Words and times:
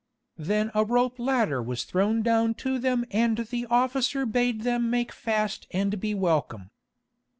Then 0.39 0.71
a 0.73 0.83
rope 0.83 1.19
ladder 1.19 1.61
was 1.61 1.83
thrown 1.83 2.23
down 2.23 2.55
to 2.55 2.79
them 2.79 3.05
and 3.11 3.37
the 3.37 3.67
officer 3.67 4.25
bade 4.25 4.61
them 4.61 4.89
make 4.89 5.11
fast 5.11 5.67
and 5.69 5.99
be 5.99 6.15
welcome. 6.15 6.71